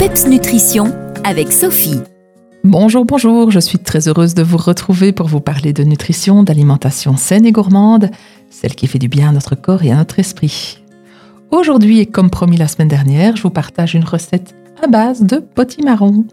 [0.00, 0.94] PEPS Nutrition
[1.24, 2.00] avec Sophie.
[2.64, 7.18] Bonjour, bonjour, je suis très heureuse de vous retrouver pour vous parler de nutrition, d'alimentation
[7.18, 8.08] saine et gourmande,
[8.48, 10.82] celle qui fait du bien à notre corps et à notre esprit.
[11.50, 15.36] Aujourd'hui, et comme promis la semaine dernière, je vous partage une recette à base de
[15.36, 16.24] potimarron.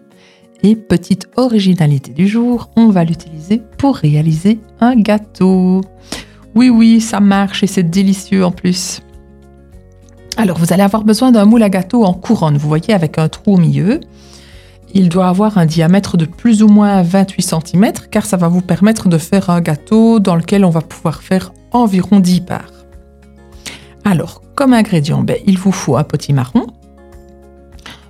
[0.64, 5.82] Et petite originalité du jour, on va l'utiliser pour réaliser un gâteau.
[6.56, 9.02] Oui, oui, ça marche et c'est délicieux en plus.
[10.38, 13.28] Alors, vous allez avoir besoin d'un moule à gâteau en couronne, vous voyez, avec un
[13.28, 14.00] trou au milieu.
[14.94, 18.62] Il doit avoir un diamètre de plus ou moins 28 cm car ça va vous
[18.62, 22.72] permettre de faire un gâteau dans lequel on va pouvoir faire environ 10 parts.
[24.06, 26.68] Alors, comme ingrédient, ben, il vous faut un potimarron,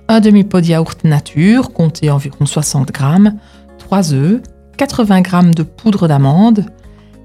[0.06, 3.30] un demi-pot de yaourt nature, comptez environ 60 g,
[3.78, 4.42] 3 œufs,
[4.76, 6.66] 80 g de poudre d'amande,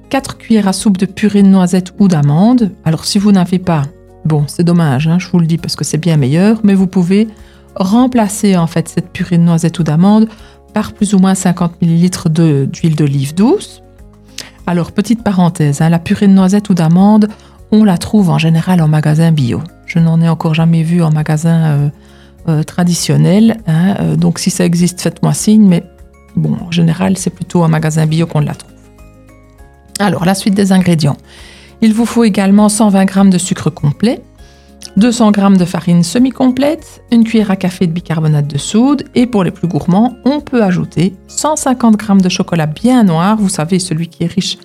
[0.10, 2.72] 4 cuillères à soupe de purée de noisettes ou d'amande.
[2.86, 3.84] Alors, si vous n'avez pas,
[4.26, 6.88] bon, c'est dommage, hein, je vous le dis parce que c'est bien meilleur, mais vous
[6.88, 7.28] pouvez
[7.76, 10.28] remplacer en fait cette purée de noisettes ou d'amande
[10.74, 13.82] par plus ou moins 50 ml d'huile d'olive douce.
[14.66, 17.28] Alors, petite parenthèse, hein, la purée de noisettes ou d'amande,
[17.72, 19.62] on la trouve en général en magasin bio.
[19.86, 21.90] Je n'en ai encore jamais vu en magasin euh,
[22.48, 23.58] euh, traditionnel.
[23.68, 25.68] Hein, euh, donc, si ça existe, faites-moi signe.
[25.68, 25.84] Mais
[26.36, 28.72] bon, en général, c'est plutôt en magasin bio qu'on la trouve.
[30.00, 31.18] Alors, la suite des ingrédients.
[31.84, 34.22] Il vous faut également 120 g de sucre complet,
[34.96, 39.44] 200 g de farine semi-complète, une cuillère à café de bicarbonate de soude et pour
[39.44, 44.08] les plus gourmands, on peut ajouter 150 g de chocolat bien noir, vous savez celui
[44.08, 44.60] qui est riche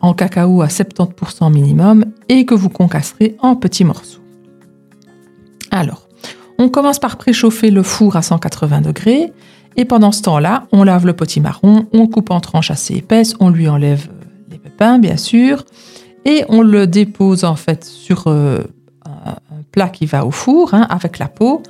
[0.00, 4.20] en cacao à 70% minimum et que vous concasserez en petits morceaux.
[5.72, 6.06] Alors,
[6.60, 9.32] on commence par préchauffer le four à 180 degrés
[9.76, 13.50] et pendant ce temps-là, on lave le potimarron, on coupe en tranches assez épaisses, on
[13.50, 14.06] lui enlève
[14.48, 15.64] les pépins bien sûr
[16.26, 18.62] et on le dépose en fait sur euh,
[19.72, 21.62] plat qui va au four hein, avec la peau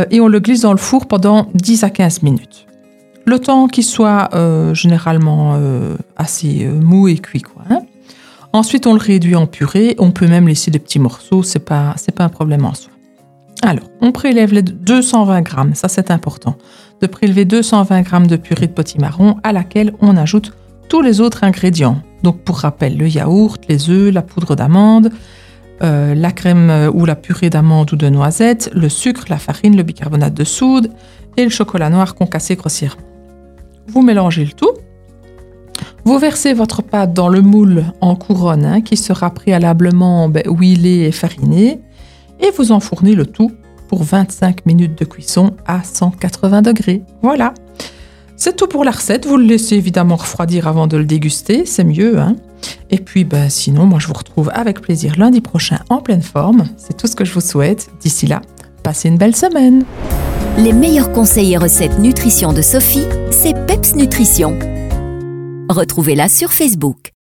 [0.00, 2.66] euh, et on le glisse dans le four pendant 10 à 15 minutes.
[3.26, 5.56] Le temps qu'il soit euh, généralement
[6.16, 7.42] assez mou et cuit.
[7.68, 7.82] Hein.
[8.52, 9.94] Ensuite, on le réduit en purée.
[9.98, 12.90] On peut même laisser des petits morceaux, c'est pas, pas un problème en soi.
[13.62, 16.56] Alors, on prélève les 220 grammes, ça c'est important,
[17.02, 20.52] de prélever 220 grammes de purée de potimarron à laquelle on ajoute
[20.90, 22.02] tous les autres ingrédients.
[22.22, 25.10] Donc, pour rappel, le yaourt, les œufs, la poudre d'amande,
[25.82, 29.76] euh, la crème euh, ou la purée d'amande ou de noisettes, le sucre, la farine,
[29.76, 30.90] le bicarbonate de soude
[31.36, 33.00] et le chocolat noir concassé grossièrement.
[33.86, 34.72] Vous mélangez le tout.
[36.04, 41.06] Vous versez votre pâte dans le moule en couronne hein, qui sera préalablement ben, huilé
[41.06, 41.80] et fariné
[42.40, 43.52] et vous enfournez le tout
[43.86, 47.02] pour 25 minutes de cuisson à 180 degrés.
[47.22, 47.54] Voilà.
[48.40, 49.26] C'est tout pour la recette.
[49.26, 52.18] Vous le laissez évidemment refroidir avant de le déguster, c'est mieux.
[52.18, 52.36] Hein
[52.88, 56.64] et puis, ben, sinon, moi, je vous retrouve avec plaisir lundi prochain en pleine forme.
[56.78, 57.90] C'est tout ce que je vous souhaite.
[58.00, 58.40] D'ici là,
[58.82, 59.84] passez une belle semaine.
[60.56, 64.58] Les meilleurs conseils et recettes nutrition de Sophie, c'est Peps Nutrition.
[65.68, 67.09] Retrouvez-la sur Facebook.